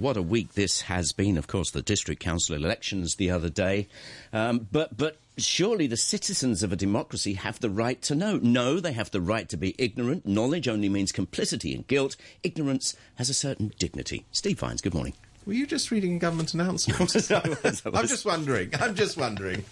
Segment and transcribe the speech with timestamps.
[0.00, 1.36] what a week this has been.
[1.36, 3.88] Of course, the district council elections the other day.
[4.32, 8.38] Um, but, but surely the citizens of a democracy have the right to know.
[8.42, 10.26] No, they have the right to be ignorant.
[10.26, 12.16] Knowledge only means complicity and guilt.
[12.42, 14.24] Ignorance has a certain dignity.
[14.32, 15.14] Steve Vines, good morning.
[15.46, 17.00] Were you just reading a government announcement?
[17.30, 18.70] I'm just wondering.
[18.78, 19.64] I'm just wondering.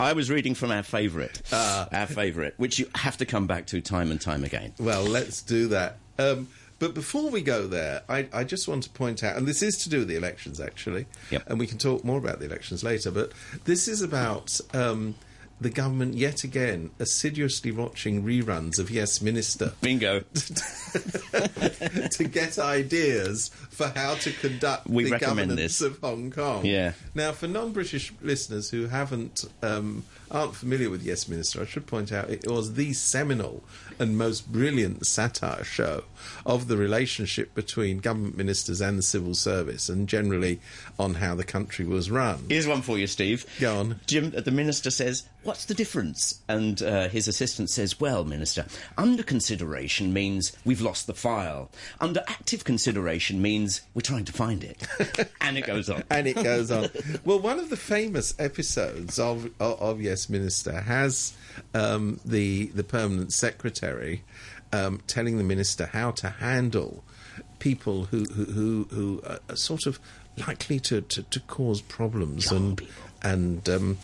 [0.00, 3.66] I was reading from our favourite, uh, our favourite, which you have to come back
[3.66, 4.72] to time and time again.
[4.78, 5.98] Well, let's do that.
[6.18, 6.48] Um,
[6.78, 9.78] but before we go there, I, I, just want to point out, and this is
[9.84, 11.42] to do with the elections, actually, yep.
[11.46, 13.32] and we can talk more about the elections later, but
[13.64, 15.14] this is about um,
[15.60, 19.72] the government yet again assiduously watching reruns of Yes Minister.
[19.80, 20.20] Bingo.
[20.34, 25.80] to get ideas for how to conduct we the governance this.
[25.80, 26.66] of Hong Kong.
[26.66, 26.92] Yeah.
[27.14, 32.12] Now, for non-British listeners who haven't um, aren't familiar with Yes Minister, I should point
[32.12, 33.62] out it was the seminal
[33.98, 36.04] and most brilliant satire show
[36.44, 40.60] of the relationship between government ministers and the civil service, and generally
[40.98, 42.44] on how the country was run.
[42.48, 43.46] Here's one for you, Steve.
[43.60, 44.00] Go on.
[44.06, 48.66] Jim, the minister says, "What's the difference?" And uh, his assistant says, "Well, minister,
[48.98, 51.70] under consideration means we've lost the file.
[52.00, 54.86] Under active consideration means we're trying to find it."
[55.40, 56.04] and it goes on.
[56.10, 56.90] and it goes on.
[57.24, 61.32] well, one of the famous episodes of of, of Yes Minister has
[61.74, 64.22] um, the the permanent secretary
[64.72, 67.04] um, telling the minister how to handle
[67.58, 69.98] people who who who, who are sort of
[70.46, 73.02] likely to, to, to cause problems Young and people.
[73.22, 73.98] and um,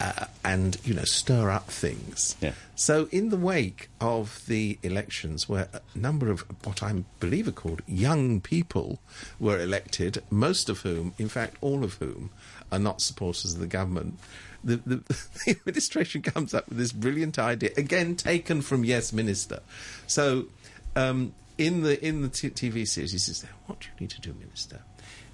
[0.00, 2.36] uh, and you know stir up things.
[2.40, 2.52] Yeah.
[2.74, 7.52] So in the wake of the elections, where a number of what I believe are
[7.52, 8.98] called young people
[9.40, 12.30] were elected, most of whom, in fact, all of whom,
[12.70, 14.18] are not supporters of the government.
[14.62, 14.96] The, the,
[15.46, 19.60] the administration comes up with this brilliant idea, again taken from Yes Minister.
[20.06, 20.46] So,
[20.94, 24.34] um, in the in the t- TV series, he says, "What you need to do,
[24.34, 24.80] Minister,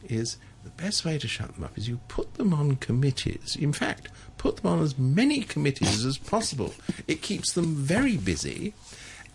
[0.09, 3.57] is the best way to shut them up is you put them on committees.
[3.57, 6.75] In fact, put them on as many committees as possible.
[7.07, 8.75] It keeps them very busy."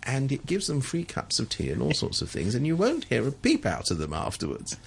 [0.03, 2.77] And it gives them free cups of tea and all sorts of things, and you
[2.77, 4.77] won't hear a peep out of them afterwards.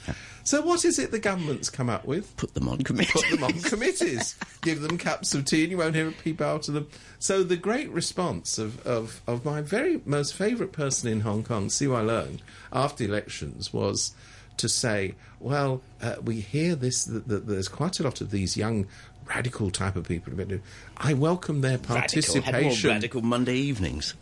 [0.44, 2.34] So, what is it the government's come up with?
[2.36, 3.12] Put them on committee.
[3.12, 4.34] put them on committees.
[4.62, 6.88] Give them cups of tea and you won't hear a peep out of them.
[7.18, 11.68] So the great response of, of, of my very most favourite person in Hong Kong,
[11.68, 12.40] CY Leung,
[12.72, 14.12] after elections was
[14.60, 18.56] to say, well, uh, we hear this, that, that there's quite a lot of these
[18.56, 18.86] young
[19.26, 20.32] radical type of people.
[20.96, 21.96] I welcome their Radical.
[21.96, 22.90] Had more participation.
[22.90, 24.14] radical Monday evenings.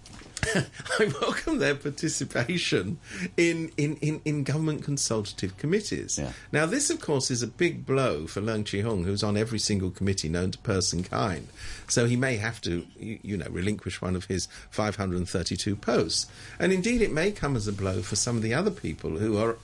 [0.55, 2.99] I welcome their participation
[3.37, 6.19] in, in, in, in government consultative committees.
[6.19, 6.33] Yeah.
[6.53, 9.59] Now, this, of course, is a big blow for Leung Chi Hong, who's on every
[9.59, 11.49] single committee known to person kind.
[11.89, 16.27] So he may have to, you, you know, relinquish one of his 532 posts.
[16.59, 19.39] And indeed, it may come as a blow for some of the other people who
[19.39, 19.57] are,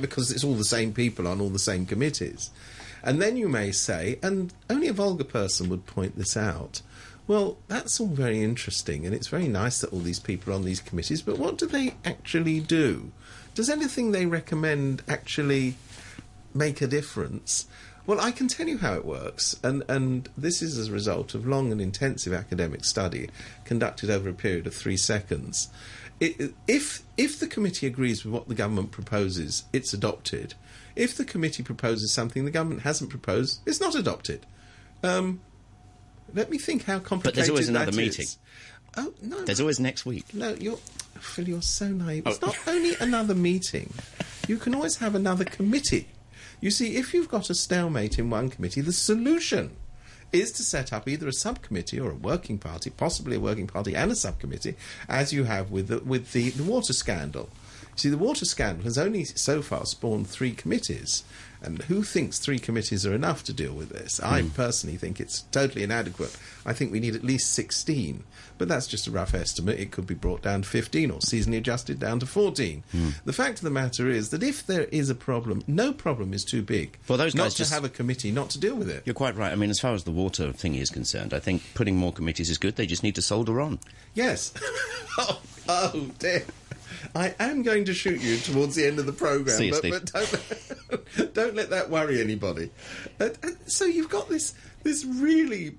[0.00, 2.50] because it's all the same people on all the same committees.
[3.02, 6.82] And then you may say, and only a vulgar person would point this out.
[7.32, 10.66] Well, that's all very interesting, and it's very nice that all these people are on
[10.66, 13.10] these committees, but what do they actually do?
[13.54, 15.76] Does anything they recommend actually
[16.52, 17.64] make a difference?
[18.04, 21.34] Well, I can tell you how it works, and, and this is as a result
[21.34, 23.30] of long and intensive academic study
[23.64, 25.70] conducted over a period of three seconds.
[26.20, 30.52] It, if, if the committee agrees with what the government proposes, it's adopted.
[30.94, 34.44] If the committee proposes something the government hasn't proposed, it's not adopted.
[35.02, 35.40] Um,
[36.34, 38.24] let me think how complicated But there's always another meeting.
[38.24, 38.38] is.
[38.96, 39.42] Oh no!
[39.44, 40.34] There's always next week.
[40.34, 40.76] No, you're
[41.20, 41.48] Phil.
[41.48, 42.26] You're so naive.
[42.26, 42.46] It's Oh.
[42.48, 43.92] not only another meeting.
[44.48, 46.08] You can always have another committee.
[46.60, 49.70] You see, if you've got a stalemate in one committee, the solution
[50.32, 53.94] is to set up either a subcommittee or a working party, possibly a working party
[53.94, 54.74] and a subcommittee,
[55.08, 57.50] as you have with the, with the, the water scandal.
[57.96, 61.24] See, the water scandal has only so far spawned three committees.
[61.62, 64.20] And who thinks three committees are enough to deal with this?
[64.20, 64.48] I hmm.
[64.48, 66.36] personally think it's totally inadequate.
[66.66, 68.24] I think we need at least 16.
[68.58, 69.80] But that's just a rough estimate.
[69.80, 72.84] It could be brought down to 15 or seasonally adjusted down to 14.
[72.92, 73.08] Hmm.
[73.24, 76.44] The fact of the matter is that if there is a problem, no problem is
[76.44, 76.98] too big.
[77.02, 79.02] for those not guys to just- have a committee not to deal with it.
[79.04, 79.52] You're quite right.
[79.52, 82.50] I mean, as far as the water thing is concerned, I think putting more committees
[82.50, 82.76] is good.
[82.76, 83.78] They just need to solder on.
[84.14, 84.52] Yes.
[85.18, 86.44] oh, oh, dear.
[87.14, 89.78] I am going to shoot you towards the end of the programme, See you, but,
[89.78, 89.92] Steve.
[89.92, 90.71] but don't,
[91.32, 92.70] don't let that worry anybody.
[93.20, 95.76] Uh, and so you've got this this really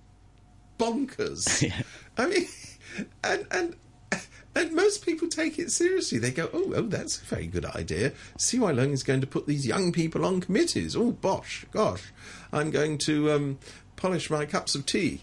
[0.77, 1.61] bonkers.
[1.69, 1.81] Yeah.
[2.17, 2.47] I mean,
[3.23, 3.75] and and
[4.55, 6.19] and most people take it seriously.
[6.19, 9.47] They go, "Oh, oh, that's a very good idea." CY Leung is going to put
[9.47, 10.95] these young people on committees.
[10.95, 12.11] Oh, bosh, gosh,
[12.51, 13.57] I'm going to um,
[13.95, 15.21] polish my cups of tea.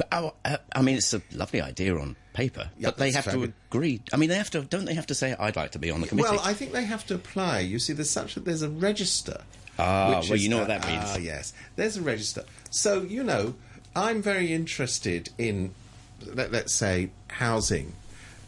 [0.00, 3.26] But oh, uh, I mean, it's a lovely idea on paper, Yeah, but they have
[3.26, 3.50] fabulous.
[3.50, 4.00] to agree.
[4.14, 6.00] I mean, they have to, don't they have to say, "I'd like to be on
[6.00, 6.30] the committee"?
[6.30, 7.60] Well, I think they have to apply.
[7.60, 9.42] You see, there's such a, there's a register.
[9.78, 11.04] Ah, which well, you know what that means.
[11.04, 12.44] Ah, yes, there's a register.
[12.70, 13.56] So you know,
[13.94, 15.74] I'm very interested in,
[16.24, 17.92] let, let's say, housing,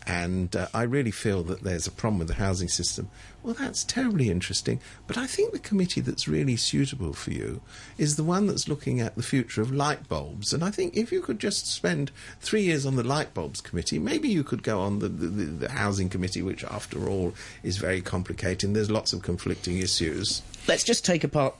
[0.07, 3.11] and uh, I really feel that there's a problem with the housing system.
[3.43, 7.61] Well, that's terribly interesting, but I think the committee that's really suitable for you
[7.99, 10.53] is the one that's looking at the future of light bulbs.
[10.53, 13.99] And I think if you could just spend three years on the light bulbs committee,
[13.99, 17.35] maybe you could go on the, the, the, housing committee, which, after all,
[17.65, 18.75] is very complicated.
[18.75, 20.43] There's lots of conflicting issues.
[20.69, 21.57] Let's just take apart.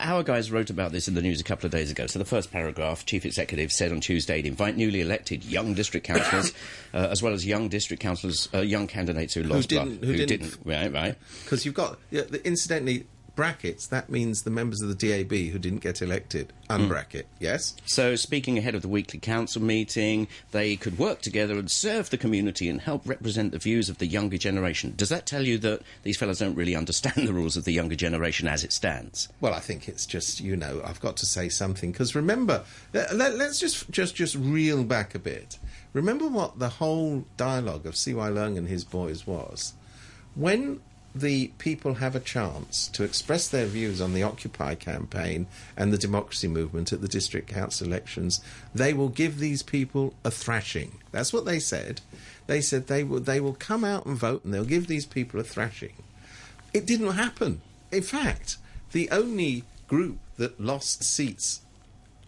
[0.00, 2.06] Our guys wrote about this in the news a couple of days ago.
[2.06, 6.06] So the first paragraph, Chief Executive said on Tuesday, he'd invite newly elected young district
[6.06, 6.52] councillors,
[6.94, 10.10] uh, as well as young district councillors, uh, young candidates who lost who didn't- blood,
[10.16, 11.16] who didn't- right, right.
[11.44, 13.06] Because you've got, yeah, incidentally,
[13.38, 16.72] brackets, that means the members of the DAB who didn't get elected, hmm.
[16.72, 17.76] unbracket, yes?
[17.86, 22.18] So, speaking ahead of the weekly council meeting, they could work together and serve the
[22.18, 24.92] community and help represent the views of the younger generation.
[24.96, 27.94] Does that tell you that these fellows don't really understand the rules of the younger
[27.94, 29.28] generation as it stands?
[29.40, 33.34] Well, I think it's just you know I've got to say something because remember, let,
[33.40, 35.60] us just just just reel back a bit.
[35.92, 38.30] Remember what the whole dialogue of C.Y.
[38.30, 39.74] Leung and his boys was
[40.34, 40.80] when
[41.14, 45.46] the people have a chance to express their views on the Occupy campaign
[45.76, 48.40] and the democracy movement at the district council elections,
[48.74, 50.98] they will give these people a thrashing.
[51.10, 52.00] That's what they said.
[52.46, 55.40] They said they will they will come out and vote and they'll give these people
[55.40, 55.94] a thrashing.
[56.72, 57.60] It didn't happen.
[57.90, 58.58] In fact,
[58.92, 61.62] the only group that lost seats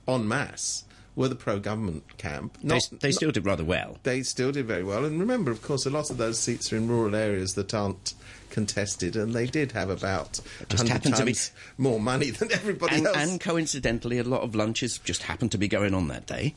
[0.09, 0.85] en masse
[1.21, 2.57] were the pro-government camp.
[2.63, 3.99] They, Not- they not- still did rather well.
[4.03, 5.05] they still did very well.
[5.05, 8.15] And remember, of course, a lot of those seats are in rural areas that aren't
[8.51, 12.51] contested, and they did have about Just 100 happened to be- times more money than
[12.53, 13.17] everybody And, else.
[13.17, 16.55] and coincidentally, a lot of lunches just happened to be going on that day.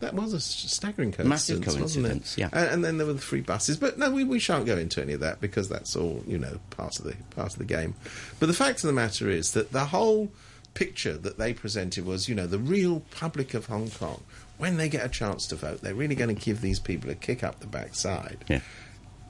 [0.00, 2.08] that was a staggering coincidence, Massive wasn't it?
[2.10, 2.48] coincidence, yeah.
[2.52, 5.00] And, and then there were the free buses, but no, we, we shan't go into
[5.00, 7.94] any of that because that's all you know part of the part of the game.
[8.40, 10.32] But the fact of the matter is that the whole
[10.74, 14.22] picture that they presented was, you know, the real public of Hong Kong.
[14.58, 17.14] When they get a chance to vote, they're really going to give these people a
[17.14, 18.44] kick up the backside.
[18.48, 18.60] Yeah.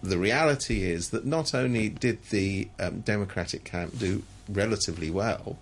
[0.03, 5.59] the reality is that not only did the um, Democratic camp do relatively well,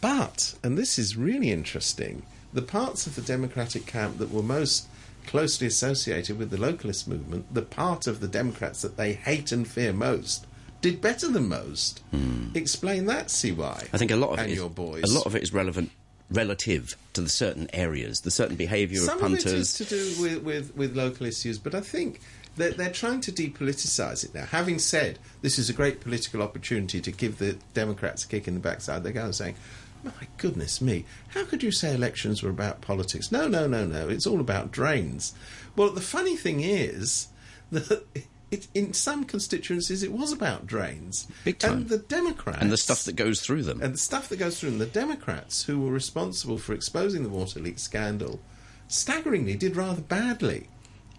[0.00, 2.22] but, and this is really interesting,
[2.52, 4.88] the parts of the Democratic camp that were most
[5.26, 9.68] closely associated with the localist movement, the part of the Democrats that they hate and
[9.68, 10.46] fear most,
[10.80, 12.02] did better than most.
[12.10, 12.48] Hmm.
[12.54, 13.88] Explain that, CY.
[13.92, 15.04] I think a lot of and it is, your boys.
[15.04, 15.90] a lot of it is relevant
[16.30, 19.42] relative to the certain areas, the certain behaviour of punters.
[19.42, 22.20] Some of it is to do with, with, with local issues, but I think
[22.56, 24.44] that they're trying to depoliticise it now.
[24.44, 28.54] Having said this is a great political opportunity to give the Democrats a kick in
[28.54, 29.54] the backside, they're going saying,
[30.04, 33.32] my goodness me, how could you say elections were about politics?
[33.32, 35.34] No, no, no, no, it's all about drains.
[35.76, 37.28] Well, the funny thing is
[37.70, 38.04] that
[38.50, 41.28] it, in some constituencies it was about drains.
[41.44, 41.72] Big time.
[41.78, 42.60] And the Democrats.
[42.62, 43.80] and the stuff that goes through them.
[43.82, 47.28] And the stuff that goes through, and the Democrats who were responsible for exposing the
[47.28, 48.40] Water Leak scandal,
[48.88, 50.68] staggeringly did rather badly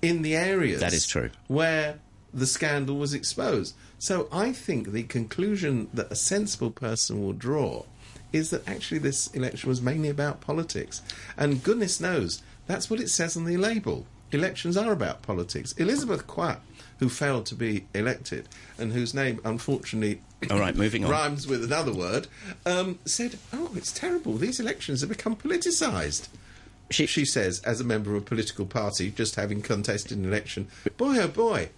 [0.01, 1.29] in the areas That is true.
[1.47, 1.99] where
[2.33, 3.75] the scandal was exposed.
[3.97, 7.83] So I think the conclusion that a sensible person will draw
[8.31, 11.01] is that actually this election was mainly about politics.
[11.37, 14.05] And goodness knows, that's what it says on the label.
[14.31, 15.71] Elections are about politics.
[15.73, 16.61] Elizabeth Quat,
[16.99, 18.47] who failed to be elected,
[18.77, 21.11] and whose name unfortunately All right, moving on.
[21.11, 22.27] rhymes with another word,
[22.65, 24.37] um, said, "Oh, it's terrible.
[24.37, 26.27] These elections have become politicised."
[26.91, 30.67] She- She, says, as a member of a political party, just having contested an election,
[30.97, 31.69] boy, oh boy,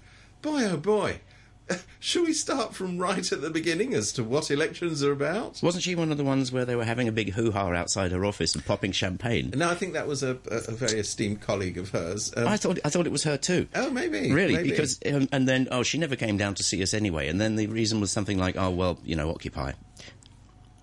[0.41, 1.19] boy, oh boy.
[1.99, 5.59] Should we start from right at the beginning as to what elections are about?
[5.61, 8.11] Wasn't she one of the ones where they were having a big hoo ha outside
[8.11, 9.51] her office and popping champagne?
[9.55, 12.33] No, I think that was a, a, a very esteemed colleague of hers.
[12.35, 13.67] Um, I thought I thought it was her too.
[13.75, 14.31] oh, maybe.
[14.31, 14.55] Really?
[14.55, 14.71] maybe.
[14.71, 17.27] Because um, and then oh, she never came down to see us anyway.
[17.27, 19.73] And then the reason was something like, oh well, you know, Occupy.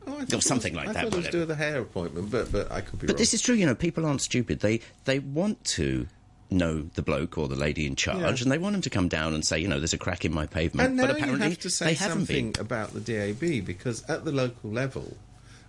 [0.07, 2.31] Oh, or something was- like I that, I thought it was to the hair appointment,
[2.31, 3.19] but but I could be But wrong.
[3.19, 3.55] this is true.
[3.55, 4.61] You know, people aren't stupid.
[4.61, 6.07] They they want to
[6.51, 8.43] know the bloke or the lady in charge, Yeah.
[8.45, 10.33] and they want him to come down and say, you know, there's a crack in
[10.33, 10.97] my pavement.
[10.97, 12.61] But apparently you have to say something been.
[12.61, 15.17] about the DAB because at the local level,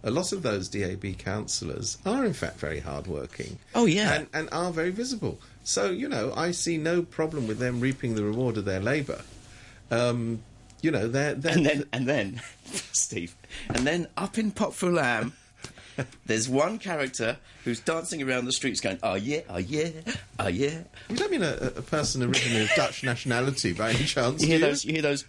[0.04, 3.60] a lot of those DAB councillors are in fact very hardworking.
[3.76, 4.14] Oh, yeah.
[4.14, 5.40] and, and are very visible.
[5.66, 9.22] So you know, I see no problem with them reaping the reward of their labour.
[9.92, 10.42] Um,
[10.82, 12.42] you know, they're, they're And then and then
[12.94, 13.36] Steve,
[13.68, 15.34] and then up in Pok Fu Lam.
[16.26, 19.90] There's one character who's dancing around the streets going, oh yeah, oh yeah,
[20.40, 20.84] oh yeah.
[21.10, 24.42] you don't mean a, a person originally of Dutch nationality by any chance?
[24.42, 25.26] You hear those, you hear those,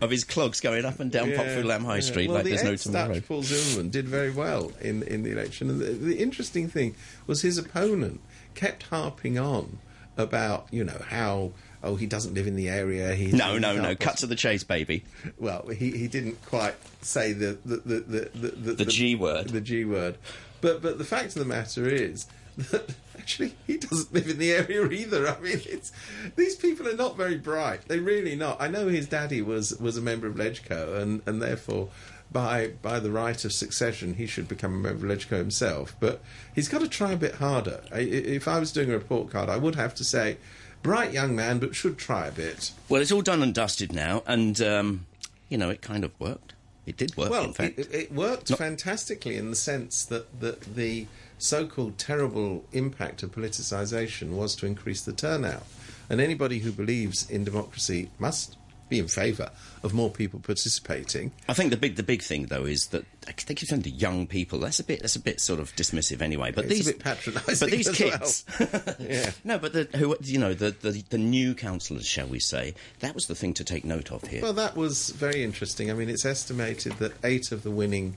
[0.00, 2.00] of his clogs going up and down Pok Fu Lam High yeah.
[2.00, 3.20] Street well, like the there's no tomorrow.
[3.20, 5.68] Paul Zimmerman did very well in, in the election.
[5.68, 6.94] And the, the interesting thing
[7.26, 8.20] was his opponent
[8.54, 9.78] kept harping on
[10.16, 11.52] about, you know, how,
[11.82, 13.14] oh, he doesn't live in the area.
[13.14, 13.94] He, No, no, no.
[13.94, 15.04] Cut to the chase, baby.
[15.38, 19.48] Well, he, he didn't quite say the the, the, the, the, the, The G word.
[19.48, 20.18] The G word.
[20.60, 22.26] But, but the fact of the matter is
[22.56, 25.26] that actually he doesn't live in the area either.
[25.28, 25.92] I mean, it's
[26.36, 27.88] these people are not very bright.
[27.88, 28.60] They're really not.
[28.60, 31.88] I know his daddy was, was a member of Legco, and, and therefore,
[32.32, 35.94] by by the right of succession, he should become a member of Legco himself.
[36.00, 36.20] But
[36.54, 37.80] he's got to try a bit harder.
[37.92, 40.36] I, i- if I was doing a report card, I would have to say,
[40.82, 42.72] bright young man, but should try a bit.
[42.88, 45.06] Well, it's all done and dusted now, and um,
[45.48, 46.54] you know it kind of worked.
[46.86, 47.78] It did work, Well, in fact.
[47.78, 51.06] it, it worked Not- fantastically in the sense that, that the
[51.38, 55.64] so-called terrible impact of politicisation was to increase the turnout.
[56.08, 58.56] And anybody who believes in democracy must
[58.90, 59.50] be in favour
[59.82, 61.32] of more people participating.
[61.48, 64.26] I think the big the big thing though is that they keep saying to young
[64.26, 64.58] people.
[64.58, 66.50] That's a bit that's a bit sort of dismissive anyway.
[66.52, 68.44] But It's a these bit patronising But these kids,
[69.00, 69.30] Yeah.
[69.44, 72.74] no, but the who you know the, the the new councillors, shall we say?
[72.98, 74.42] That was the thing to take note of here.
[74.42, 75.90] Well, that was very interesting.
[75.90, 78.16] I mean, it's estimated that eight of the winning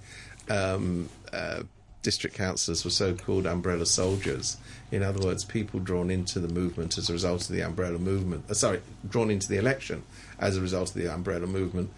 [0.50, 1.64] um, uh,
[2.04, 4.58] district councillors were so-called umbrella soldiers.
[4.92, 8.46] In other words, people drawn into the movement as a result of the umbrella movement.
[8.50, 10.04] Uh, sorry, drawn into the election
[10.38, 11.90] as a result of the umbrella movement.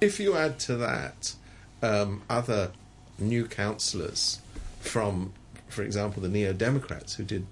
[0.00, 1.34] If you add to that
[1.82, 2.70] um, other
[3.18, 4.40] new councillors
[4.80, 5.32] from,
[5.68, 7.46] for example, the Neo Democrats who did,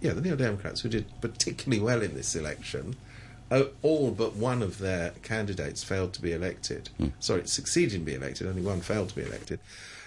[0.00, 2.96] yeah, the Neo Democrats who did particularly well in this election,
[3.52, 6.88] Oh, all but one of their candidates failed to be elected.
[6.96, 7.08] Hmm.
[7.20, 8.46] Sorry, succeeded in being elected.
[8.46, 9.60] Only one failed to be elected.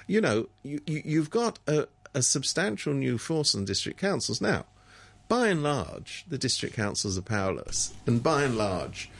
[0.07, 4.65] You know, you, you, you've got a, a substantial new force on district councils now.
[5.27, 9.11] By and large, the district councils are powerless, and by and large,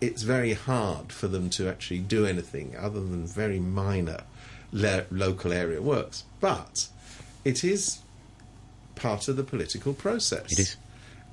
[0.00, 4.24] it's very hard for them to actually do anything other than very minor
[4.72, 6.24] le- local area works.
[6.40, 6.88] But
[7.44, 8.00] it is
[8.94, 10.52] part of the political process.
[10.52, 10.76] It is.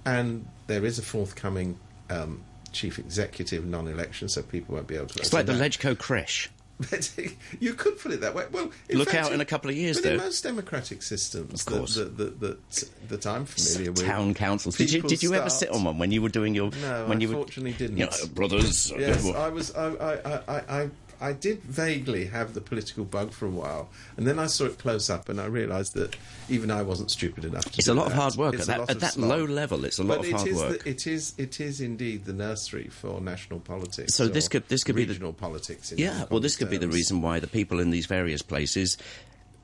[0.05, 5.19] And there is a forthcoming um, chief executive non-election, so people won't be able to.
[5.19, 5.71] it's like the that.
[5.71, 6.49] Legco.
[6.91, 7.11] But
[7.59, 8.45] you could put it that way.
[8.51, 11.73] Well, Look fact, out in a couple of years, but in most democratic systems Of
[11.73, 11.95] course.
[11.95, 14.77] that, that, that, that, that I'm familiar with, Town councils.
[14.77, 17.19] Did you did you ever sit on one when you were doing your No, when
[17.19, 17.97] you were unfortunately didn't.
[17.97, 18.91] You know, brothers.
[18.91, 19.73] Yes, I was.
[19.75, 20.13] I, I,
[20.47, 24.47] I, I, I did vaguely have the political bug for a while, and then I
[24.47, 26.15] saw it close up, and I realised that
[26.49, 27.77] even I wasn't stupid enough to.
[27.77, 29.83] It's a lot of hard work It's at that at that low level.
[29.85, 30.83] It's a lot But of it hard is work.
[30.83, 31.33] The, it is.
[31.37, 34.13] It is indeed the nursery for national politics.
[34.15, 35.91] So this could- this could be the- regional politics.
[35.91, 38.97] In Yeah, well, this could be the reason why the people in these various places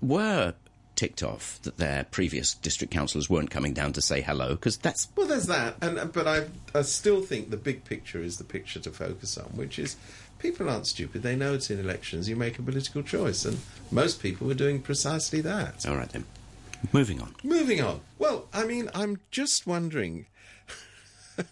[0.01, 0.53] were
[0.95, 5.07] ticked off that their previous district councillors weren't coming down to say hello because that's
[5.15, 6.45] Well, there's that, and but I,
[6.75, 9.95] I still think the big picture is the picture to focus on, which is
[10.43, 11.23] people aren't stupid.
[11.23, 12.29] They know it's in elections.
[12.29, 13.57] You make a political choice, and
[13.89, 15.87] most people were doing precisely that.
[15.87, 16.25] all right then.
[16.91, 17.33] Moving on.
[17.43, 18.01] Moving on.
[18.19, 20.27] Well, I mean, I'm just wondering.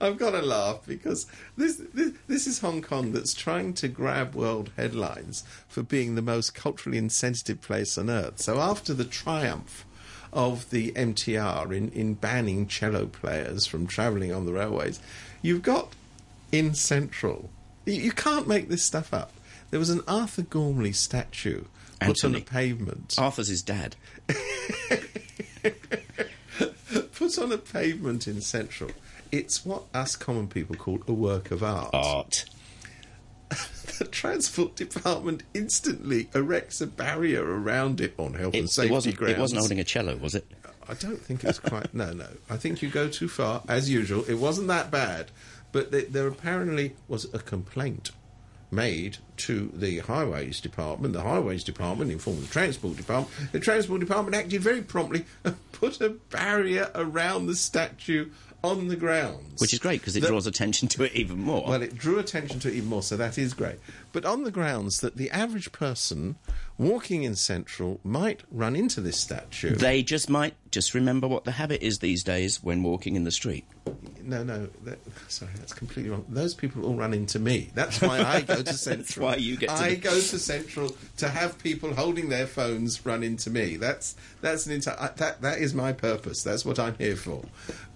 [0.00, 4.36] I've got to laugh because this, this this is Hong Kong that's trying to grab
[4.36, 8.38] world headlines for being the most culturally insensitive place on earth.
[8.38, 9.84] So after the triumph
[10.32, 15.00] of the MTR in, in banning cello players from travelling on the railways,
[15.42, 15.88] you've got
[16.52, 17.50] in Central.
[17.84, 19.32] You, you can't make this stuff up.
[19.70, 21.64] There was an Arthur Gormley statue
[22.00, 22.38] put on Anthony.
[22.38, 23.14] a pavement.
[23.18, 23.96] Arthur's his dad.
[27.14, 28.90] put on a pavement in Central.
[29.30, 31.90] It's what us common people call a work of art.
[31.92, 32.44] Art.
[33.98, 38.92] The Transport Department instantly erects a barrier around it on health and It, safety it
[38.92, 39.16] wasn't.
[39.16, 39.34] grounds.
[39.36, 40.46] It wasn't holding a cello, was it?
[40.88, 41.92] I don't think it was quite.
[41.94, 42.26] no, no.
[42.48, 44.24] I think you go too far, as usual.
[44.26, 45.30] It wasn't that bad,
[45.72, 48.10] but th there apparently was a complaint
[48.70, 51.12] made to the Highways Department.
[51.12, 53.52] The Highways Department informed the Transport Department.
[53.52, 58.30] The Transport Department acted very promptly and put a barrier around the statue
[58.64, 59.60] on the grounds.
[59.60, 61.64] Which is great because it The- draws attention to it even more.
[61.68, 63.78] well, it drew attention to it even more, so that is great.
[64.12, 66.36] But on the grounds that the average person
[66.78, 69.74] walking in Central might run into this statue.
[69.74, 73.30] they just might just remember what the habit is these days when walking in the
[73.30, 73.64] street.
[74.22, 74.98] No, no, that,
[75.28, 76.24] sorry, that's completely wrong.
[76.28, 77.70] Those people all run into me.
[77.74, 79.02] That's why I go to Central.
[79.02, 82.46] that's why you get to I the- go to Central to have people holding their
[82.46, 83.76] phones run into me.
[83.76, 86.42] That's that's an entire that that is my purpose.
[86.42, 87.42] That's what I'm here for.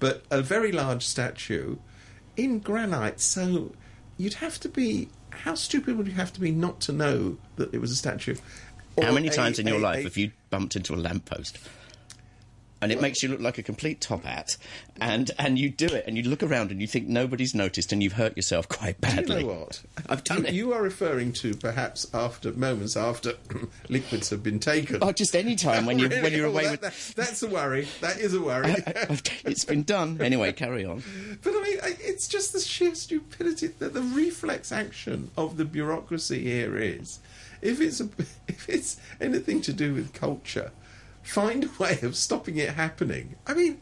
[0.01, 1.77] But a very large statue
[2.37, 3.73] in granite, so
[4.19, 5.09] you'd have to be.
[5.31, 8.37] How stupid would you have to be not to know that it was a statue?
[9.01, 11.59] How many a- times in your a- life a- have you bumped into a lamppost?
[12.83, 14.55] and it makes you look like a complete top hat,
[15.01, 18.03] and and you do it, and you look around and you think nobody's noticed, and
[18.03, 19.41] you've hurt yourself quite Do badly.
[19.41, 19.83] you know what?
[20.11, 20.53] I've done you, it.
[20.61, 23.33] You are referring to perhaps after moments after
[23.89, 24.99] liquids have been taken.
[25.01, 26.37] Oh, just any time when you when Really?
[26.37, 26.81] you're Oh, away that- with.
[26.83, 27.89] that- that's a worry.
[28.03, 28.71] That is a worry.
[28.71, 30.53] I- I've- it's been done anyway.
[30.53, 31.03] Carry on.
[31.43, 36.43] But I mean, it's just the sheer stupidity that the reflex action of the bureaucracy
[36.43, 37.21] here is,
[37.67, 38.09] if it's a,
[38.49, 40.71] if it's anything to do with culture,
[41.23, 43.37] find a way of stopping it happening.
[43.47, 43.81] I mean,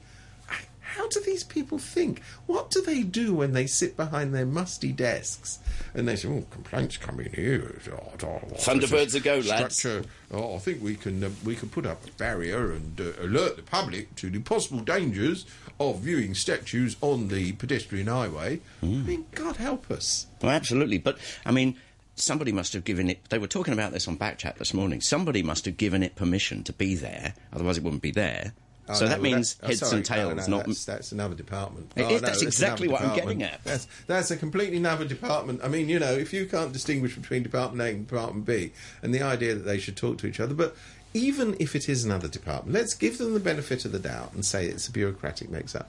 [0.95, 2.23] how do these people think?
[2.47, 5.59] What do they do when they sit behind their musty desks
[5.93, 9.85] and they say, "Oh, complaints coming here." Oh, oh, oh, Thunderbirds a go, lads.
[10.31, 13.57] Oh, I think we can uh, we can put up a barrier and uh, alert
[13.57, 15.47] the public to the possible dangers
[15.81, 18.61] of viewing statues on the pedestrian highway.
[18.83, 20.27] I mean, God help us.
[20.41, 20.99] Well, absolutely.
[20.99, 21.77] But, I mean,
[22.17, 23.25] somebody must have given it.
[23.29, 25.01] They were talking about this on Backchat this morning.
[25.01, 28.53] Somebody must have given it permission to be there, otherwise, it wouldn't be there.
[28.87, 30.67] Oh, so no, that well, means oh, heads and tails, no, no, not.
[30.67, 31.93] That's, that's another department.
[31.97, 33.65] It Oh, is, that's it's exactly what I'm getting at.
[33.65, 35.63] That's, that's a completely another department.
[35.65, 39.15] I mean, you know, if you can't distinguish between Department A and Department B, and
[39.15, 40.77] the idea that they should talk to each other, but
[41.15, 44.45] even if it is another department, let's give them the benefit of the doubt and
[44.45, 45.89] say it's a bureaucratic mix-up.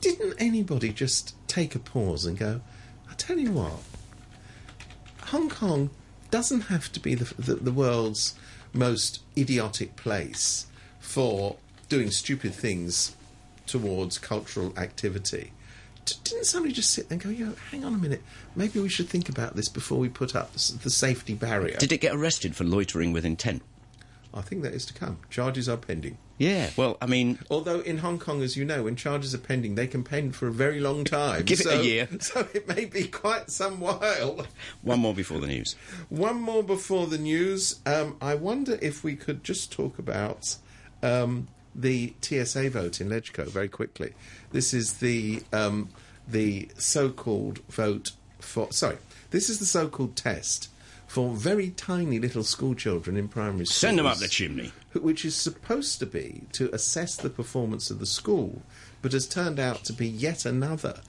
[0.00, 2.62] Didn't anybody just take a pause and go,
[3.08, 3.78] I tell you what,
[5.32, 5.88] Hong Kong
[6.30, 8.34] doesn't have to be the, the, the world's
[8.74, 10.66] most idiotic place
[11.00, 11.56] for
[11.88, 13.16] doing stupid things
[13.66, 15.52] towards cultural activity.
[16.04, 18.22] D- didn't somebody just sit there and go, "Yo, hang on a minute,
[18.54, 21.78] maybe we should think about this before we put up the, the safety barrier"?
[21.78, 23.62] Did it get arrested for loitering with intent?
[24.34, 25.18] I think that is to come.
[25.30, 26.18] Charges are pending.
[26.42, 29.76] Yeah, well, I mean, Although in Hong Kong, as you know, when charges are pending,
[29.76, 31.44] they can pend for a very long time.
[31.44, 32.08] Give it a So- year.
[32.20, 34.44] So it may be quite some while.
[34.82, 35.76] one more before the news.
[36.08, 37.78] One more before the news.
[37.86, 40.56] Um, I wonder if we could just talk about
[41.02, 41.46] um,
[41.76, 44.12] the TSA vote in Legco very quickly.
[44.50, 45.90] This is the um,
[46.26, 48.72] the so-called vote for.
[48.72, 48.98] Sorry,
[49.30, 50.68] this is the so-called test
[51.12, 53.76] for very tiny little school children in primary schools.
[53.76, 54.72] Send them up the chimney.
[54.94, 58.62] which is supposed to be to assess the performance of the school,
[59.02, 61.02] but has turned out to be yet another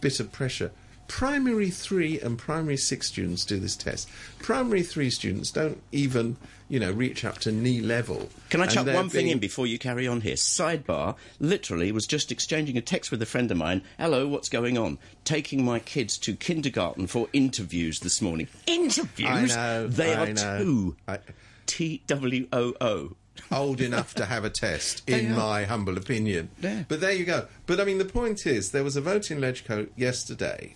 [0.00, 0.72] bit of pressure.
[1.08, 4.08] Primary three and primary six students do this test.
[4.40, 6.36] Primary three students don't even,
[6.68, 8.28] you know, reach up to knee level.
[8.50, 10.34] Can I chuck they're one thing in before you carry on here?
[10.34, 13.82] Sidebar, literally was just exchanging a text with a friend of mine.
[13.98, 14.98] Hello, what's going on?
[15.24, 18.48] Taking my kids to kindergarten for interviews this morning.
[18.66, 19.28] Interviews?
[19.28, 20.58] I know, They I are know.
[20.58, 20.96] two.
[21.08, 21.18] I-
[21.66, 23.16] T W O O.
[23.50, 26.48] old enough to have a test, in my humble opinion.
[26.60, 26.84] Yeah.
[26.88, 27.46] But there you go.
[27.66, 30.74] But I mean, the point is, there was a vote in Legco yesterday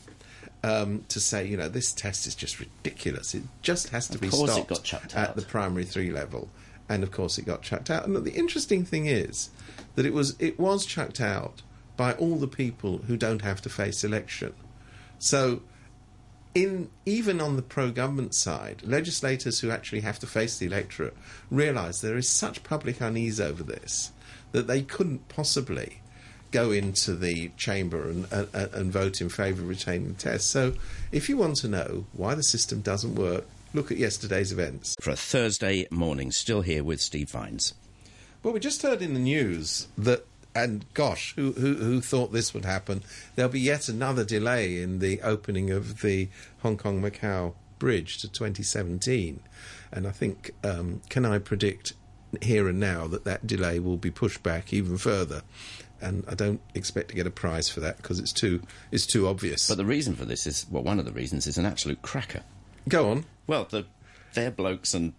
[0.62, 3.34] um, to say, you know, this test is just ridiculous.
[3.34, 6.48] It just has to Of be stopped got chucked at the primary three level.
[6.88, 8.04] And of course, it got chucked out.
[8.04, 9.50] And the interesting thing is
[9.94, 11.62] that it was it was chucked out
[11.96, 14.54] by all the people who don't have to face election.
[15.18, 15.62] So
[16.54, 21.16] in even on the pro-government side, legislators who actually have to face the electorate
[21.50, 24.12] realise there is such public unease over this
[24.52, 25.99] that they couldn't possibly
[26.50, 30.50] go into the chamber and, and, and vote in favour of retaining the test.
[30.50, 30.74] So,
[31.12, 34.96] if you want to know why the system doesn't work, look at yesterday's events.
[35.00, 37.74] For a Thursday morning, still here with Steve Vines.
[38.42, 42.54] Well, we just heard in the news that, and gosh, who, who, who thought this
[42.54, 43.02] would happen?
[43.34, 46.28] There'll be yet another delay in the opening of the
[46.62, 49.40] Hong Kong Macau bridge to 2017.
[49.92, 51.92] And I think, um, can I predict
[52.42, 55.42] here and now that that delay will be pushed back even further?
[56.02, 59.26] And I don't expect to get a prize for that because it's too it's too
[59.28, 59.68] obvious.
[59.68, 62.42] But the reason for this is, well, one of the reasons is an absolute cracker.
[62.88, 63.24] Go on.
[63.46, 63.86] Well, the
[64.34, 65.12] their blokes and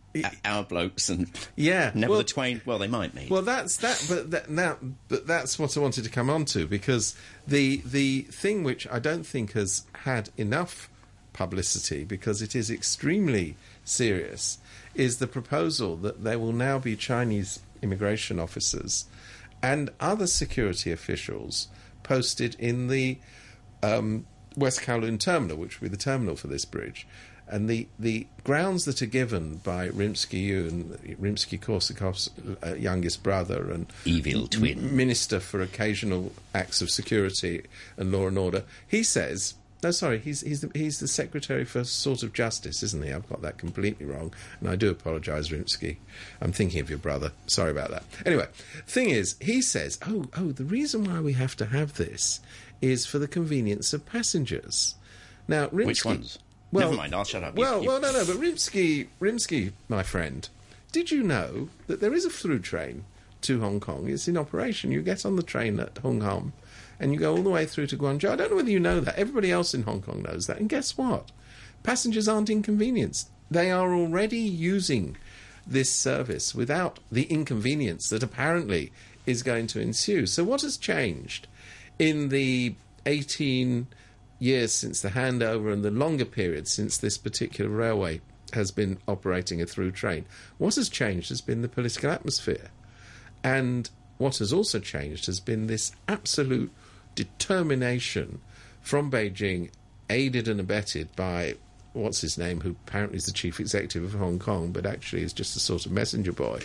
[0.45, 2.61] our blokes and Yeah, never well- the twain.
[2.65, 3.29] Well, they might meet.
[3.29, 4.77] Well, that's that, but that, now,
[5.09, 7.15] but that's what I wanted to come on to because
[7.47, 10.89] the the thing which I don't think has had enough
[11.33, 14.57] publicity because it is extremely serious
[14.95, 19.05] is the proposal that there will now be Chinese immigration officers
[19.61, 21.67] and other security officials
[22.03, 23.17] posted in the
[23.83, 27.07] um, West Kowloon terminal, which will be the terminal for this bridge.
[27.47, 32.29] And the, the grounds that are given by Rimsky Yuen, Rimsky Korsakov's
[32.65, 34.95] uh, youngest brother and Evil twin.
[34.95, 37.63] minister for occasional acts of security
[37.97, 39.55] and law and order, he says.
[39.83, 43.11] No, sorry, he's he's the, he's the secretary for sort of justice, isn't he?
[43.11, 45.97] I've got that completely wrong, and I do apologise, Rimsky.
[46.39, 47.31] I'm thinking of your brother.
[47.47, 48.03] Sorry about that.
[48.25, 48.47] Anyway,
[48.85, 52.39] thing is, he says, oh, oh, the reason why we have to have this
[52.81, 54.95] is for the convenience of passengers.
[55.47, 56.39] Now, Rimsky, Which ones?
[56.71, 57.55] Well, Never mind, I'll shut up.
[57.57, 60.47] You- Well, you- well, no, no, but Rimsky, Rimsky, my friend,
[60.91, 63.05] did you know that there is a through train
[63.43, 64.09] to Hong Kong.
[64.09, 64.91] It's in operation.
[64.91, 66.53] You get on the train at Hung Hom
[66.99, 68.29] and you go all the way through to Guangzhou.
[68.29, 69.17] I don't know whether you know that.
[69.17, 70.59] Everybody else in Hong Kong knows that.
[70.59, 71.31] And guess what?
[71.83, 73.29] Passengers aren't inconvenienced.
[73.49, 75.17] They are already using
[75.65, 78.91] this service without the inconvenience that apparently
[79.25, 80.25] is going to ensue.
[80.25, 81.47] So, what has changed
[81.99, 82.75] in the
[83.05, 83.87] 18
[84.39, 88.21] years since the handover and the longer period since this particular railway
[88.53, 90.25] has been operating a through train?
[90.57, 92.69] What has changed has been the political atmosphere.
[93.43, 96.71] And what has also changed has been this absolute
[97.15, 98.41] determination
[98.81, 99.71] from Beijing,
[100.09, 101.55] aided and abetted by
[101.93, 105.33] what's his name, who apparently is the chief executive of Hong Kong, but actually is
[105.33, 106.61] just a sort of messenger boy,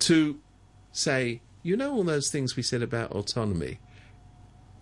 [0.00, 0.38] to
[0.92, 3.78] say, you know, all those things we said about autonomy,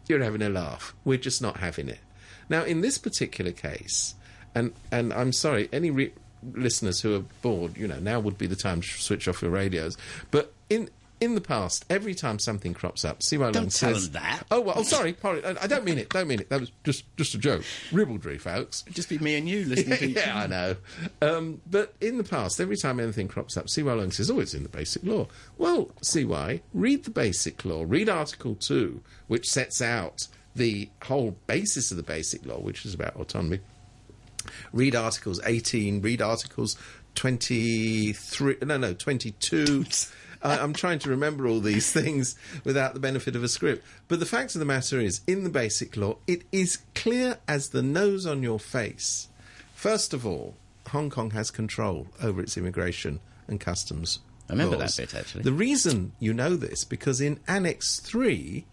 [0.09, 0.95] you're having a laugh.
[1.05, 2.01] We're just not having it.
[2.49, 4.15] Now, in this particular case,
[4.55, 6.13] and and I'm sorry, any re-
[6.53, 9.51] listeners who are bored, you know, now would be the time to switch off your
[9.51, 9.97] radios.
[10.31, 10.91] But in
[11.25, 14.45] in the past, every time something crops up, CY Don't Long tell says, that.
[14.51, 16.11] "Oh well, oh sorry, sorry, I, don't mean it.
[16.11, 16.51] Don't mean it.
[16.51, 19.99] That was just just a joke, ribaldry, folks." It'd just be me and you listening
[19.99, 20.77] to each yeah, I know.
[21.23, 24.55] Um, but in the past, every time anything crops up, CY Leung says, oh, it's
[24.55, 25.27] in the basic law.
[25.59, 27.85] Well, CY, read the basic law.
[27.87, 32.95] Read Article 2, which sets out the whole basis of the basic law, which is
[32.95, 33.61] about autonomy.
[34.73, 36.77] Read Articles 18, read Articles
[37.15, 39.85] 23, no, no, 22.
[40.45, 43.85] I, I'm trying to remember all these things without the benefit of a script.
[44.07, 47.71] But the fact of the matter is, in the basic law, it is clear as
[47.71, 49.29] the nose on your face.
[49.75, 50.55] First of all,
[50.89, 54.21] Hong Kong has control over its immigration and customs.
[54.49, 54.97] I remember laws.
[54.97, 55.43] that bit, actually.
[55.43, 58.67] The reason you know this because in Annex Three,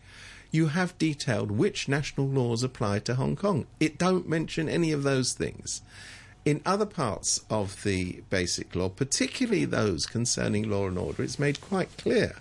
[0.52, 3.66] you have detailed which national laws apply to Hong Kong.
[3.80, 5.82] It don't mention any of those things.
[6.44, 11.62] In other parts of the basic law, particularly those concerning law and order, it's made
[11.62, 12.38] quite clear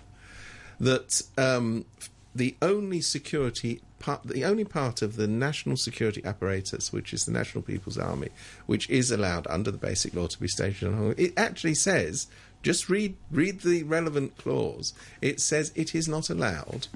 [0.79, 1.85] that um,
[2.33, 7.31] the only security part, the only part of the national security apparatus, which is the
[7.31, 8.29] National People's Army,
[8.65, 11.75] which is allowed under the basic law to be stationed in Hong Kong, it actually
[11.75, 12.27] says.
[12.63, 14.93] Just read read the relevant clause.
[15.19, 16.87] It says it is not allowed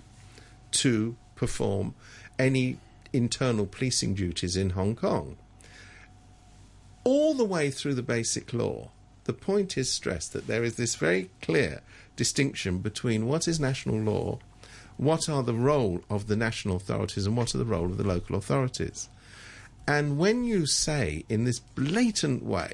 [0.74, 1.96] to perform
[2.38, 2.78] any
[3.14, 5.38] internal policing duties in Hong Kong.
[7.06, 8.90] All the way through the basic law,
[9.26, 11.82] the point is stressed that there is this very clear
[12.16, 14.40] distinction between what is national law,
[14.98, 18.04] what are the role of the national authorities, and what are the role of the
[18.04, 19.08] local authorities.
[19.88, 22.74] And when you say in this blatant way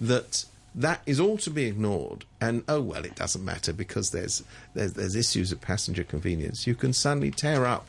[0.00, 4.42] that that is all to be ignored, and oh well, it doesn't matter because there's
[4.72, 7.86] there's, there's issues of passenger convenience, you can suddenly tear up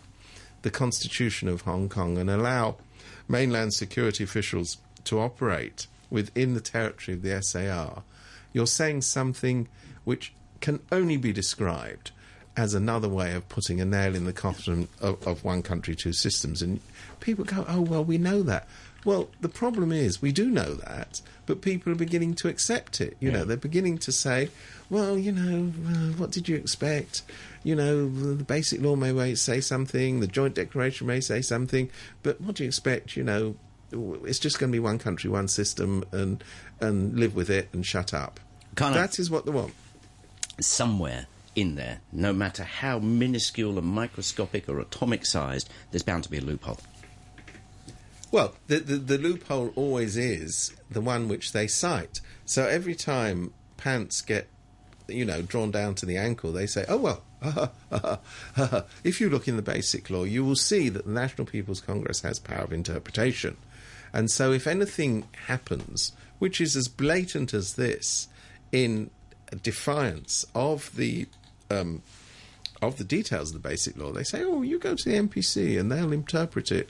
[0.63, 2.75] the constitution of Hong Kong and allow
[3.29, 8.03] mainland security officials to operate within the territory of the SAR.
[8.53, 9.67] You're saying something
[10.03, 12.11] which can only be described
[12.57, 16.13] as another way of putting a nail in the coffin of, of one country, two
[16.13, 16.61] systems.
[16.61, 16.81] And
[17.21, 18.67] people go, oh, well, we know that.
[19.03, 23.17] Well, the problem is we do know that, but people are beginning to accept it.
[23.19, 24.49] You know, they're beginning to say,
[24.91, 27.23] well, you know, uh, what did you expect?
[27.63, 31.89] You know, the, the basic law may say something, the joint declaration may say something,
[32.21, 33.15] but what do you expect?
[33.15, 33.55] You know,
[33.91, 36.43] it's just going to be one country, one system, and
[36.79, 38.39] and live with it and shut up.
[38.75, 39.73] Can't that is what they want.
[40.59, 46.31] somewhere in there, no matter how minuscule and microscopic or atomic sized, there's bound to
[46.31, 46.79] be a loophole.
[48.31, 52.21] Well, the, the, the loophole always is the one which they cite.
[52.45, 54.47] So every time pants get,
[55.09, 57.23] you know, drawn down to the ankle, they say, oh, well,
[59.03, 62.21] if you look in the basic law, you will see that the National People's Congress
[62.21, 63.57] has power of interpretation.
[64.13, 68.27] And so if anything happens, which is as blatant as this,
[68.71, 69.09] in
[69.63, 71.27] defiance of the
[71.69, 72.01] um,
[72.81, 75.79] of the details of the basic law, they say, "Oh, you go to the NPC
[75.79, 76.89] and they'll interpret it."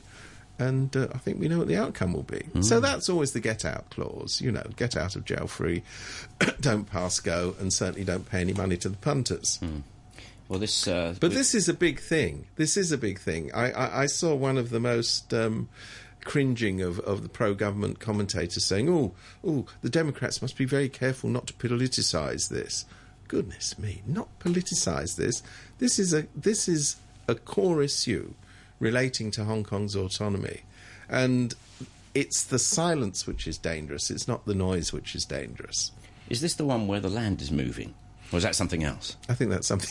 [0.59, 2.43] And uh, I think we know what the outcome will be.
[2.61, 4.39] So that's always the get out clause.
[4.41, 5.81] You know, get out of jail free,
[6.61, 9.59] don't pass go, and certainly don't pay any money to the punters.
[10.47, 10.87] Well, this.
[10.87, 12.45] Uh, But this is a big thing.
[12.57, 13.51] This is a big thing.
[13.53, 15.67] I, I, I saw one of the most um,
[16.23, 19.13] cringing of, of the pro government commentators saying, oh,
[19.45, 22.85] oh, the Democrats must be very careful not to politicise this.
[23.27, 25.41] Goodness me, not politicise this.
[25.79, 28.33] This is a this is a core issue
[28.79, 30.61] relating to Hong Kong's autonomy.
[31.09, 31.53] And
[32.13, 35.91] it's the silence which is dangerous, it's not the noise which is dangerous.
[36.29, 37.93] Is this the one where the land is moving?
[38.33, 39.17] Or is that something else?
[39.27, 39.89] I think that's something.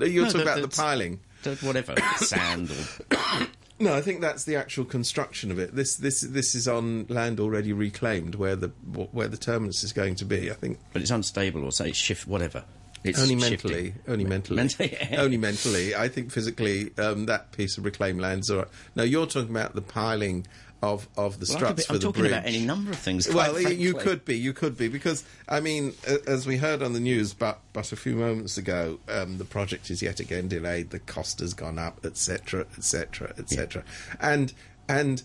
[0.00, 1.20] You're No, talking that- about the piling.
[1.62, 3.46] Whatever, sand or.
[3.80, 5.74] No, I think that's the actual construction of it.
[5.74, 10.16] This this this is on land already reclaimed, where the where the terminus is going
[10.16, 10.50] to be.
[10.50, 12.64] I think But it's unstable or say shift, whatever.
[13.02, 13.70] It's only shifting.
[13.70, 14.98] mentally, only mentally, Mentally.
[15.16, 15.94] only mentally.
[15.94, 18.68] I think physically, um, that piece of reclaimed land's right.
[18.94, 20.46] No, you're talking about the piling
[20.82, 22.32] of of the Well, struts be- for I'm the talking bridge.
[22.32, 23.28] about any number of things.
[23.28, 25.92] Well, y- you could be, you could be, because I mean,
[26.26, 29.90] as we heard on the news, but but a few moments ago, um, the project
[29.90, 30.90] is yet again delayed.
[30.90, 33.84] The cost has gone up, etc., etc., etc.
[34.20, 34.52] And
[34.88, 35.22] and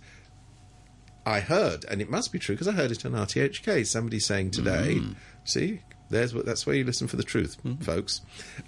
[1.26, 3.86] I heard, and it must be true because I heard it on RTHK.
[3.88, 5.16] Somebody saying today, Mm.
[5.44, 7.82] see, there's what that's where you listen for the truth, Mm-hmm.
[7.84, 8.22] folks.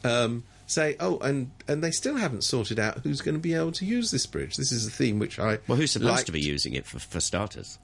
[0.03, 3.71] Um, say, oh, and and they still haven't sorted out who's going to be able
[3.71, 4.55] to use this bridge.
[4.57, 7.19] This is a theme which I Well, who's supposed to be using it for, for
[7.19, 7.79] starters?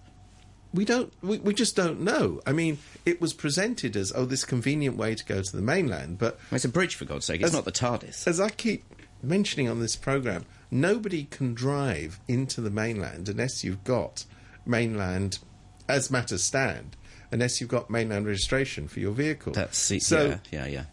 [0.73, 1.11] We don't.
[1.23, 2.41] We, we just don't know.
[2.45, 6.17] I mean, it was presented as oh, this convenient way to go to the mainland,
[6.17, 7.41] but Well, it's a bridge, for God's sake.
[7.41, 8.27] It's As- not the TARDIS.
[8.27, 8.83] as I keep
[9.21, 14.25] mentioning on this program, nobody can drive into the mainland unless you've got
[14.65, 15.39] mainland,
[15.87, 16.97] as matters stand,
[17.31, 19.53] unless you've got mainland registration for your vehicle.
[19.53, 20.25] That's so.
[20.25, 20.83] yeah, yeah, yeah.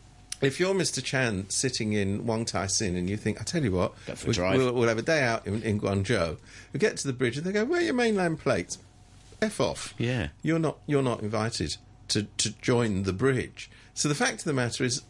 [0.41, 1.05] If you're Mr.
[1.05, 4.31] Chan sitting in Wong Tai Sin and you think, I tell you what, Go for
[4.31, 4.59] a we.
[4.59, 6.39] We'll, we'll have a day out in, in Guangzhou.
[6.73, 8.79] We get to the bridge and they go, "Where are your mainland plates?"
[9.43, 9.95] F off.
[9.99, 10.29] Yeah.
[10.43, 11.77] you're not you're not invited
[12.09, 13.71] to to join the bridge.
[13.95, 15.03] So the fact of the matter is,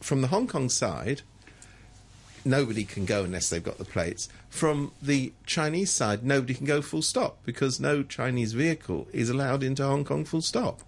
[0.00, 1.22] from the Hong Kong side,
[2.44, 4.28] nobody can go unless they've got the plates.
[4.48, 9.62] From the Chinese side, nobody can go full stop because no Chinese vehicle is allowed
[9.62, 10.80] into Hong Kong full stop.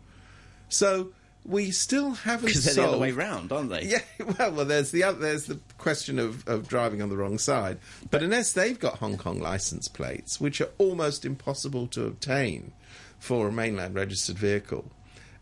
[0.69, 1.13] So
[1.45, 3.85] we still haven't Because they're the other way round, aren't they?
[3.85, 4.01] yeah,
[4.39, 7.79] well, well, there's the other, there's the question of, of driving on the wrong side.
[8.11, 12.73] But unless they've got Hong Kong license plates, which are almost impossible to obtain
[13.19, 14.85] for a mainland registered vehicle,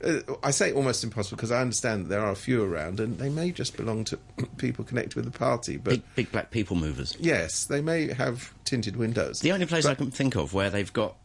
[0.04, 3.18] uh, I say almost impossible because I understand that there are a few around, and
[3.18, 4.18] they may just belong to
[4.56, 5.76] people connected with the party.
[5.76, 7.16] But Big, big black people movers.
[7.18, 9.40] yes, they may have tinted windows.
[9.40, 11.16] The only place I can think of where they've got.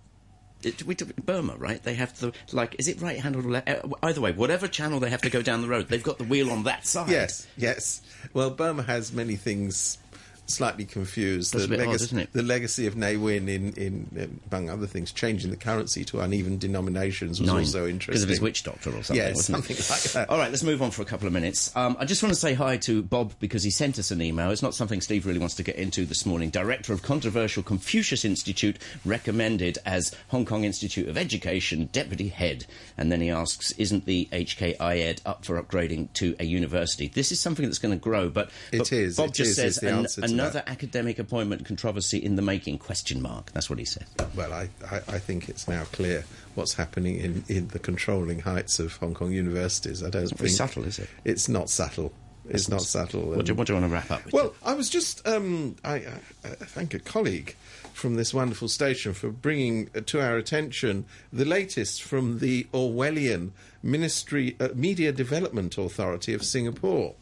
[0.86, 1.82] We, Burma, right?
[1.82, 2.76] They have the like.
[2.80, 3.69] Is it right handed or left?
[3.69, 6.23] uh, Either way, whatever channel they have to go down the road, they've got the
[6.23, 7.10] wheel on that side.
[7.10, 8.02] Yes, yes.
[8.34, 9.97] Well, Burma has many things
[10.45, 11.53] slightly confused.
[11.53, 12.34] That's a bit odd, isn't it?
[12.34, 16.58] the legacy of Ne Win, in, in, among other things, changing the currency to uneven
[16.58, 17.60] denominations was Nine.
[17.60, 18.13] also interesting.
[18.13, 19.15] Because of his witch doctor or something.
[19.15, 19.89] Yeah, something it?
[19.89, 20.29] like that.
[20.29, 21.75] All right, let's move on for a couple of minutes.
[21.75, 24.51] Um, I just want to say hi to Bob because he sent us an email.
[24.51, 26.49] It's not something Steve really wants to get into this morning.
[26.49, 32.65] Director of controversial Confucius Institute, recommended as Hong Kong Institute of Education deputy head.
[32.97, 37.08] And then he asks, isn't the HKIED up for upgrading to a university?
[37.08, 39.56] This is something that's going to grow, but, It but is, Bob it just is,
[39.56, 42.77] says the "An- answer to another that." academic appointment controversy in the making?
[42.79, 43.51] Question mark.
[43.53, 44.05] That's what he said.
[44.35, 48.79] Well, I, I, I think it's now clear what's happening in, in the controlling heights
[48.79, 50.03] of Hong Kong universities.
[50.03, 51.09] I don't not very subtle, is it?
[51.23, 52.13] It's not subtle.
[52.49, 53.21] It's not subtle.
[53.21, 54.33] What do, what do you want to wrap up with?
[54.33, 57.55] Well, I was just um, I, I, I thank a colleague
[57.93, 64.55] from this wonderful station for bringing to our attention the latest from the Orwellian Ministry
[64.59, 67.15] uh, Media Development Authority of Singapore,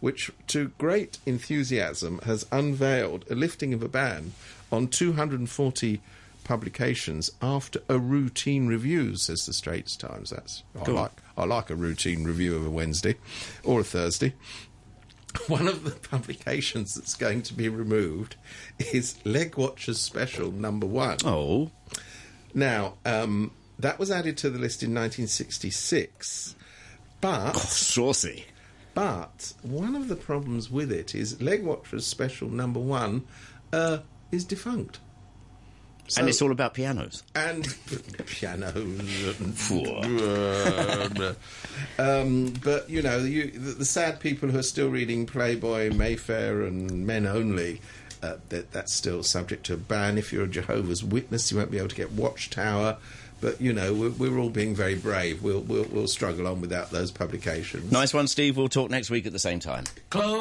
[0.00, 4.32] which, to great enthusiasm, has unveiled a lifting of a ban
[4.70, 6.00] on 240
[6.44, 10.30] publications after a routine review, says the Straits Times.
[10.30, 10.94] That's I Cool.
[10.94, 13.16] like I like a routine review of a Wednesday
[13.64, 14.34] or a Thursday.
[15.46, 18.36] One of the publications that's going to be removed
[18.92, 21.18] is Leg Watchers Special Number One.
[21.24, 21.70] oh,
[22.54, 26.54] Now, um, that was added to the list in 1966,
[27.20, 28.46] but saucy.
[28.98, 33.22] But one of the problems with it is Leg Watchers Special Number One
[33.72, 33.98] uh,
[34.32, 34.98] is defunct.
[36.08, 37.22] So- and it's all about pianos.
[37.36, 37.64] and
[38.26, 38.74] pianos.
[41.96, 46.62] um, but you know, you, the, the sad people who are still reading Playboy, Mayfair,
[46.62, 47.80] and Men Only.
[48.20, 50.18] Uh, that, that's still subject to a ban.
[50.18, 52.96] If you're a Jehovah's Witness, you won't be able to get Watchtower.
[53.40, 55.42] But you know, we're, we're all being very brave.
[55.42, 57.92] We'll, we'll we'll struggle on without those publications.
[57.92, 58.56] Nice one, Steve.
[58.56, 59.84] We'll talk next week at the same time.
[60.10, 60.38] Close